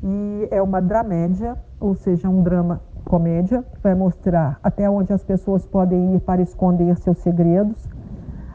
e 0.04 0.48
é 0.52 0.62
uma 0.62 0.82
dramédia, 0.82 1.58
ou 1.80 1.94
seja, 1.96 2.30
um 2.30 2.42
drama 2.42 2.82
comédia, 3.06 3.64
que 3.74 3.82
vai 3.82 3.96
mostrar 3.96 4.60
até 4.64 4.90
onde 4.90 5.12
as 5.12 5.24
pessoas 5.24 5.66
podem 5.66 6.16
ir 6.16 6.20
para 6.22 6.42
esconder 6.42 6.96
seus 6.98 7.18
segredos. 7.20 7.90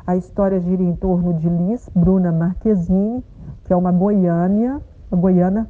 A 0.07 0.17
história 0.17 0.61
gira 0.61 0.83
em 0.83 0.95
torno 0.95 1.35
de 1.35 1.49
Liz 1.49 1.89
Bruna 1.95 2.31
Marquezine, 2.31 3.25
que 3.65 3.73
é 3.73 3.77
uma 3.77 3.91
goiânia, 3.91 4.81
uma 5.11 5.21
goiana 5.21 5.69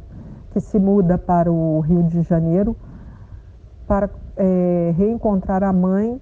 que 0.50 0.61
se 0.61 0.78
muda 0.78 1.16
para 1.19 1.50
o 1.50 1.81
Rio 1.81 2.02
de 2.04 2.23
Janeiro 2.23 2.76
para 3.87 4.09
é, 4.37 4.95
reencontrar 4.97 5.62
a 5.62 5.73
mãe 5.73 6.21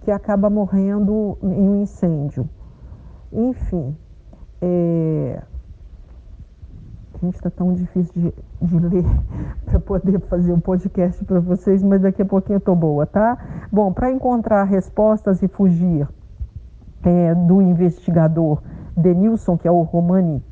que 0.00 0.10
acaba 0.10 0.48
morrendo 0.50 1.38
em 1.42 1.68
um 1.68 1.76
incêndio. 1.76 2.48
Enfim, 3.32 3.96
É... 4.62 5.42
Gente, 7.22 7.34
está 7.34 7.50
tão 7.50 7.74
difícil 7.74 8.12
de, 8.14 8.34
de 8.62 8.78
ler 8.78 9.04
para 9.66 9.78
poder 9.78 10.18
fazer 10.20 10.52
um 10.52 10.60
podcast 10.60 11.22
para 11.24 11.38
vocês, 11.38 11.82
mas 11.82 12.00
daqui 12.00 12.22
a 12.22 12.24
pouquinho 12.24 12.56
eu 12.56 12.60
tô 12.60 12.74
boa, 12.74 13.04
tá? 13.04 13.36
Bom, 13.70 13.92
para 13.92 14.10
encontrar 14.10 14.64
respostas 14.64 15.42
e 15.42 15.48
fugir 15.48 16.08
é, 17.04 17.34
do 17.34 17.60
investigador 17.60 18.62
Denilson, 18.96 19.58
que 19.58 19.68
é 19.68 19.70
o 19.70 19.82
Romani, 19.82 20.42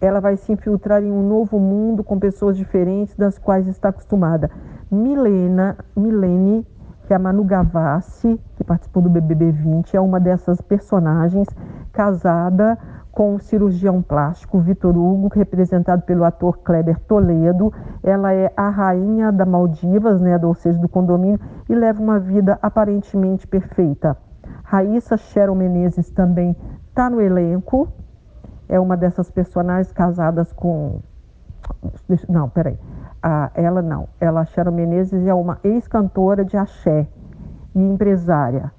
ela 0.00 0.20
vai 0.20 0.36
se 0.36 0.52
infiltrar 0.52 1.02
em 1.02 1.10
um 1.10 1.26
novo 1.26 1.58
mundo 1.58 2.04
com 2.04 2.18
pessoas 2.18 2.56
diferentes 2.56 3.16
das 3.16 3.36
quais 3.36 3.66
está 3.66 3.88
acostumada. 3.88 4.50
Milena, 4.88 5.76
Milene, 5.96 6.64
que 7.06 7.12
é 7.12 7.16
a 7.16 7.18
Manu 7.18 7.42
Gavassi, 7.42 8.40
que 8.56 8.62
participou 8.62 9.02
do 9.02 9.08
BBB 9.08 9.50
20, 9.50 9.96
é 9.96 10.00
uma 10.00 10.20
dessas 10.20 10.60
personagens 10.60 11.48
casada 11.92 12.78
com 13.16 13.34
o 13.34 13.40
cirurgião 13.40 14.02
plástico 14.02 14.60
Vitor 14.60 14.94
Hugo, 14.94 15.30
representado 15.34 16.02
pelo 16.02 16.22
ator 16.22 16.58
Kleber 16.58 17.00
Toledo. 17.00 17.72
Ela 18.02 18.34
é 18.34 18.52
a 18.54 18.68
rainha 18.68 19.32
da 19.32 19.46
Maldivas, 19.46 20.20
né, 20.20 20.38
ou 20.42 20.52
seja, 20.52 20.78
do 20.78 20.86
condomínio, 20.86 21.40
e 21.66 21.74
leva 21.74 22.02
uma 22.02 22.18
vida 22.18 22.58
aparentemente 22.60 23.46
perfeita. 23.46 24.18
Raíssa 24.62 25.16
Cheryl 25.16 25.54
Menezes 25.54 26.10
também 26.10 26.54
está 26.90 27.08
no 27.08 27.18
elenco, 27.18 27.88
é 28.68 28.78
uma 28.78 28.98
dessas 28.98 29.30
personagens 29.30 29.90
casadas 29.90 30.52
com. 30.52 31.00
Não, 32.28 32.50
peraí. 32.50 32.78
Ah, 33.22 33.50
ela 33.54 33.80
não. 33.80 34.10
Ela, 34.20 34.44
Cheryl 34.44 34.72
Menezes, 34.72 35.26
é 35.26 35.32
uma 35.32 35.58
ex-cantora 35.64 36.44
de 36.44 36.58
axé 36.58 37.08
e 37.74 37.80
empresária. 37.80 38.70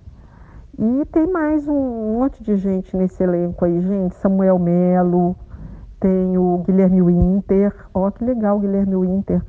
E 0.79 1.05
tem 1.05 1.25
mais 1.25 1.67
um 1.67 2.19
monte 2.19 2.43
de 2.43 2.55
gente 2.55 2.95
nesse 2.95 3.23
elenco 3.23 3.65
aí, 3.65 3.81
gente. 3.81 4.15
Samuel 4.17 4.59
Melo, 4.59 5.35
tem 5.99 6.37
o 6.37 6.59
Guilherme 6.59 7.01
Winter. 7.01 7.73
Ó, 7.95 8.07
oh, 8.07 8.11
que 8.11 8.23
legal, 8.23 8.59
Guilherme 8.59 8.95
Winter. 8.95 9.41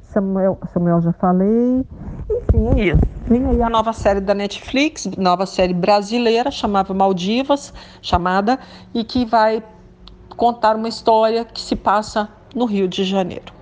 Samuel, 0.00 0.58
Samuel 0.72 1.00
já 1.00 1.12
falei. 1.12 1.86
Enfim, 2.28 2.80
é 2.80 2.84
isso. 2.88 3.00
Vem 3.28 3.46
aí 3.46 3.62
a 3.62 3.70
nova 3.70 3.92
série 3.92 4.20
da 4.20 4.34
Netflix, 4.34 5.06
nova 5.16 5.46
série 5.46 5.72
brasileira, 5.72 6.50
chamada 6.50 6.92
Maldivas, 6.92 7.72
chamada, 8.02 8.58
e 8.92 9.04
que 9.04 9.24
vai 9.24 9.62
contar 10.36 10.74
uma 10.74 10.88
história 10.88 11.44
que 11.44 11.60
se 11.60 11.76
passa 11.76 12.28
no 12.56 12.64
Rio 12.64 12.88
de 12.88 13.04
Janeiro. 13.04 13.52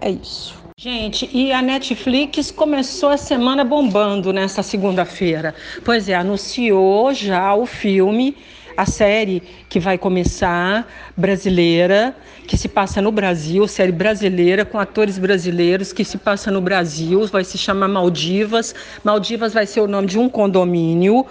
É 0.00 0.10
isso. 0.10 0.63
Gente, 0.76 1.30
e 1.32 1.52
a 1.52 1.62
Netflix 1.62 2.50
começou 2.50 3.10
a 3.10 3.16
semana 3.16 3.62
bombando 3.62 4.32
nessa 4.32 4.60
segunda-feira. 4.60 5.54
Pois 5.84 6.08
é, 6.08 6.14
anunciou 6.14 7.14
já 7.14 7.54
o 7.54 7.64
filme, 7.64 8.36
a 8.76 8.84
série 8.84 9.40
que 9.68 9.78
vai 9.78 9.96
começar, 9.96 10.84
brasileira, 11.16 12.12
que 12.48 12.56
se 12.56 12.66
passa 12.66 13.00
no 13.00 13.12
Brasil, 13.12 13.68
série 13.68 13.92
brasileira 13.92 14.64
com 14.64 14.76
atores 14.76 15.16
brasileiros 15.16 15.92
que 15.92 16.04
se 16.04 16.18
passa 16.18 16.50
no 16.50 16.60
Brasil, 16.60 17.24
vai 17.28 17.44
se 17.44 17.56
chamar 17.56 17.86
Maldivas. 17.86 18.74
Maldivas 19.04 19.54
vai 19.54 19.66
ser 19.66 19.80
o 19.80 19.86
nome 19.86 20.08
de 20.08 20.18
um 20.18 20.28
condomínio 20.28 21.24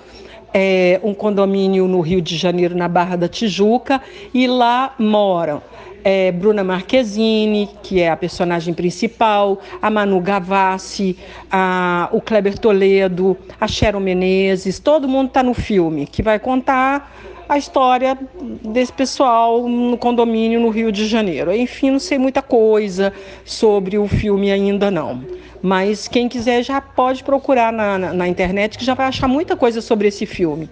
é, 0.53 0.99
um 1.03 1.13
condomínio 1.13 1.87
no 1.87 1.99
Rio 2.01 2.21
de 2.21 2.37
Janeiro, 2.37 2.75
na 2.75 2.87
Barra 2.87 3.15
da 3.15 3.27
Tijuca, 3.27 4.01
e 4.33 4.47
lá 4.47 4.93
moram 4.99 5.61
é, 6.03 6.31
Bruna 6.31 6.63
Marquezine, 6.63 7.69
que 7.81 8.01
é 8.01 8.09
a 8.09 8.17
personagem 8.17 8.73
principal, 8.73 9.59
a 9.81 9.89
Manu 9.89 10.19
Gavassi, 10.19 11.17
a, 11.49 12.09
o 12.11 12.19
Kleber 12.19 12.57
Toledo, 12.57 13.37
a 13.59 13.67
Cheryl 13.67 13.99
Menezes, 13.99 14.79
todo 14.79 15.07
mundo 15.07 15.27
está 15.27 15.41
no 15.41 15.53
filme, 15.53 16.05
que 16.05 16.21
vai 16.21 16.37
contar 16.39 17.11
a 17.47 17.57
história 17.57 18.17
desse 18.63 18.91
pessoal 18.91 19.67
no 19.67 19.97
condomínio 19.97 20.59
no 20.59 20.69
Rio 20.69 20.91
de 20.91 21.07
Janeiro. 21.07 21.53
Enfim, 21.53 21.91
não 21.91 21.99
sei 21.99 22.17
muita 22.17 22.41
coisa 22.41 23.13
sobre 23.45 23.97
o 23.97 24.07
filme 24.07 24.51
ainda 24.51 24.89
não. 24.89 25.23
Mas 25.61 26.07
quem 26.07 26.27
quiser 26.27 26.63
já 26.63 26.81
pode 26.81 27.23
procurar 27.23 27.71
na, 27.71 27.97
na, 27.97 28.13
na 28.13 28.27
internet 28.27 28.77
que 28.77 28.85
já 28.85 28.93
vai 28.93 29.07
achar 29.07 29.27
muita 29.27 29.55
coisa 29.55 29.81
sobre 29.81 30.07
esse 30.07 30.25
filme. 30.25 30.69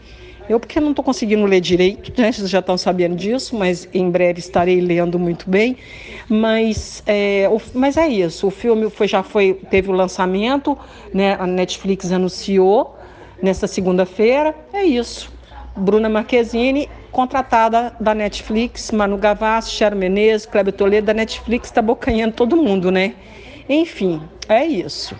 Eu, 0.49 0.59
porque 0.59 0.81
não 0.81 0.89
estou 0.89 1.05
conseguindo 1.05 1.45
ler 1.45 1.61
direito, 1.61 2.11
né? 2.19 2.29
vocês 2.29 2.49
já 2.49 2.59
estão 2.59 2.77
sabendo 2.77 3.15
disso, 3.15 3.55
mas 3.55 3.87
em 3.93 4.09
breve 4.09 4.39
estarei 4.39 4.81
lendo 4.81 5.17
muito 5.17 5.49
bem. 5.49 5.77
Mas 6.27 7.01
é, 7.05 7.47
o, 7.49 7.61
mas 7.73 7.95
é 7.95 8.07
isso, 8.09 8.47
o 8.47 8.51
filme 8.51 8.89
foi, 8.89 9.07
já 9.07 9.23
foi, 9.23 9.53
teve 9.69 9.89
o 9.89 9.93
lançamento, 9.93 10.77
né? 11.13 11.37
a 11.39 11.47
Netflix 11.47 12.11
anunciou 12.11 12.97
nesta 13.41 13.65
segunda-feira, 13.65 14.53
é 14.73 14.83
isso. 14.83 15.31
Bruna 15.75 16.09
Marquezine, 16.09 16.89
contratada 17.11 17.95
da 17.99 18.13
Netflix, 18.13 18.91
Manu 18.91 19.17
Gavassi, 19.17 19.71
Cher 19.71 19.95
Menezes, 19.95 20.45
Kleber 20.45 20.73
Toledo, 20.73 21.07
da 21.07 21.13
Netflix, 21.13 21.69
está 21.69 21.81
bocanhando 21.81 22.33
todo 22.33 22.57
mundo, 22.57 22.91
né? 22.91 23.15
Enfim, 23.69 24.21
é 24.49 24.65
isso. 24.65 25.15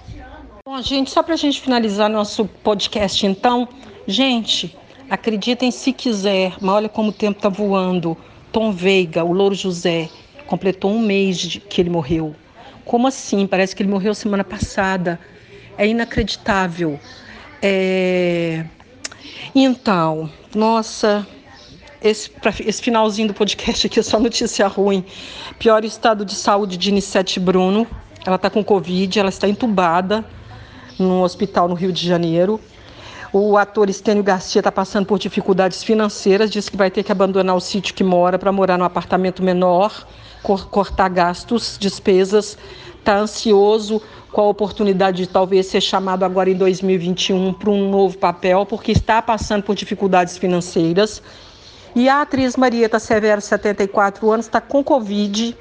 Bom, 0.66 0.82
gente, 0.82 1.10
só 1.10 1.24
para 1.24 1.34
a 1.34 1.38
gente 1.38 1.60
finalizar 1.60 2.10
nosso 2.10 2.46
podcast, 2.46 3.26
então, 3.26 3.68
gente, 4.06 4.76
acreditem 5.10 5.72
se 5.72 5.92
quiser, 5.92 6.54
mas 6.62 6.76
olha 6.76 6.90
como 6.90 7.10
o 7.10 7.14
tempo 7.14 7.38
está 7.38 7.50
voando. 7.50 8.18
Tom 8.52 8.72
Veiga, 8.72 9.24
o 9.24 9.32
Louro 9.32 9.56
José, 9.56 10.10
completou 10.46 10.92
um 10.92 11.00
mês 11.00 11.38
de 11.38 11.60
que 11.60 11.82
ele 11.82 11.90
morreu. 11.90 12.36
Como 12.84 13.08
assim? 13.08 13.48
Parece 13.48 13.76
que 13.76 13.82
ele 13.82 13.90
morreu 13.90 14.14
semana 14.14 14.44
passada. 14.44 15.20
É 15.78 15.88
inacreditável. 15.88 17.00
É... 17.62 18.66
Então, 19.54 20.30
nossa, 20.56 21.26
esse, 22.02 22.32
esse 22.66 22.82
finalzinho 22.82 23.28
do 23.28 23.34
podcast 23.34 23.88
aqui 23.88 24.00
é 24.00 24.04
só 24.04 24.20
notícia 24.20 24.68
ruim. 24.68 25.06
Pior 25.60 25.84
estado 25.86 26.26
de 26.26 26.36
saúde 26.36 26.78
de 26.78 26.92
Nissete 26.92 27.40
Bruno. 27.40 27.88
Ela 28.26 28.36
está 28.36 28.50
com 28.50 28.64
Covid, 28.64 29.20
ela 29.20 29.30
está 29.30 29.48
entubada 29.48 30.24
no 30.98 31.24
hospital 31.24 31.68
no 31.68 31.76
Rio 31.76 31.92
de 31.92 32.06
Janeiro. 32.06 32.60
O 33.34 33.58
ator 33.58 33.90
Estênio 33.90 34.24
Garcia 34.24 34.60
está 34.60 34.72
passando 34.72 35.06
por 35.06 35.18
dificuldades 35.18 35.84
financeiras, 35.84 36.52
diz 36.52 36.68
que 36.68 36.76
vai 36.76 36.92
ter 36.92 37.02
que 37.02 37.12
abandonar 37.14 37.56
o 37.56 37.62
sítio 37.62 37.94
que 37.94 38.04
mora 38.04 38.38
para 38.38 38.52
morar 38.52 38.78
num 38.78 38.84
apartamento 38.84 39.42
menor, 39.42 40.06
cortar 40.44 41.10
gastos, 41.10 41.78
despesas. 41.80 42.58
Está 43.00 43.18
ansioso 43.18 44.02
com 44.32 44.42
a 44.42 44.48
oportunidade 44.48 45.18
de 45.18 45.28
talvez 45.28 45.68
ser 45.68 45.82
chamado 45.82 46.24
agora 46.24 46.50
em 46.50 46.56
2021 46.56 47.54
para 47.54 47.70
um 47.70 47.90
novo 47.90 48.18
papel, 48.18 48.66
porque 48.66 48.92
está 48.92 49.22
passando 49.22 49.64
por 49.64 49.76
dificuldades 49.76 50.38
financeiras. 50.38 51.22
E 51.94 52.08
a 52.08 52.22
atriz 52.22 52.56
Marieta 52.56 53.00
Severo, 53.00 53.42
74 53.42 54.32
anos, 54.32 54.46
está 54.46 54.62
com 54.62 54.82
Covid, 54.82 55.58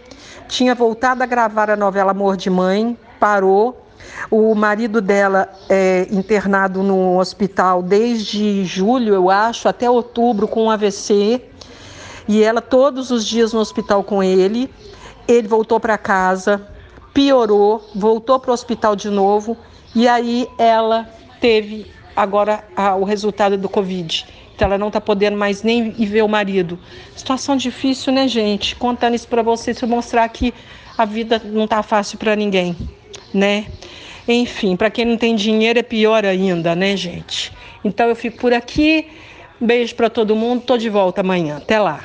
tinha 0.49 0.75
voltado 0.75 1.23
a 1.23 1.27
gravar 1.27 1.71
a 1.71 1.77
novela 1.77 2.13
Amor 2.13 2.37
de 2.37 2.49
Mãe, 2.49 2.97
parou. 3.19 3.87
O 4.31 4.55
marido 4.55 5.01
dela 5.01 5.49
é 5.69 6.07
internado 6.11 6.83
no 6.83 7.19
hospital 7.19 7.83
desde 7.83 8.65
julho, 8.65 9.13
eu 9.15 9.29
acho, 9.29 9.69
até 9.69 9.91
outubro 9.91 10.47
com 10.47 10.65
um 10.65 10.71
AVC. 10.71 11.43
E 12.29 12.43
ela 12.43 12.61
todos 12.61 13.11
os 13.11 13.27
dias 13.27 13.53
no 13.53 13.59
hospital 13.59 14.05
com 14.05 14.23
ele. 14.23 14.73
Ele 15.27 15.49
voltou 15.49 15.81
para 15.81 15.99
casa, 15.99 16.67
piorou, 17.13 17.89
voltou 17.95 18.39
para 18.39 18.51
o 18.51 18.55
hospital 18.55 18.95
de 18.95 19.11
novo 19.11 19.57
e 19.95 20.07
aí 20.07 20.49
ela 20.59 21.09
teve 21.41 21.87
agora 22.15 22.65
a, 22.77 22.95
o 22.97 23.05
resultado 23.05 23.57
do 23.57 23.69
Covid. 23.69 24.27
Então 24.55 24.67
ela 24.67 24.79
não 24.79 24.89
está 24.89 25.01
podendo 25.01 25.37
mais 25.37 25.63
nem 25.63 25.95
ir 25.97 26.07
ver 26.07 26.23
o 26.23 26.29
marido. 26.29 26.79
Situação 27.17 27.57
difícil, 27.57 28.13
né, 28.13 28.29
gente? 28.29 28.77
Contando 28.77 29.15
isso 29.15 29.27
para 29.27 29.43
vocês, 29.43 29.79
para 29.79 29.89
mostrar 29.89 30.29
que 30.29 30.53
a 30.99 31.05
vida 31.05 31.41
não 31.45 31.65
está 31.65 31.83
fácil 31.83 32.19
para 32.19 32.37
ninguém, 32.37 32.77
né? 33.33 33.67
Enfim, 34.29 34.77
para 34.77 34.91
quem 34.91 35.05
não 35.05 35.17
tem 35.17 35.35
dinheiro 35.35 35.79
é 35.79 35.83
pior 35.83 36.25
ainda, 36.27 36.75
né, 36.77 36.97
gente? 36.97 37.53
Então 37.83 38.09
eu 38.09 38.15
fico 38.15 38.39
por 38.39 38.53
aqui. 38.53 39.09
Beijo 39.59 39.95
para 39.95 40.11
todo 40.11 40.37
mundo. 40.37 40.63
Tô 40.63 40.77
de 40.77 40.89
volta 40.89 41.23
amanhã. 41.23 41.57
Até 41.57 41.79
lá. 41.79 42.05